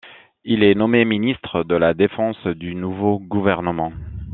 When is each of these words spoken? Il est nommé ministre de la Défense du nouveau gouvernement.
Il 0.43 0.63
est 0.63 0.73
nommé 0.73 1.05
ministre 1.05 1.63
de 1.63 1.75
la 1.75 1.93
Défense 1.93 2.47
du 2.47 2.73
nouveau 2.73 3.19
gouvernement. 3.19 3.93